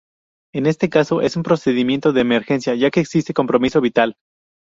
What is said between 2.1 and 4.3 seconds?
de emergencia ya que existe compromiso vital.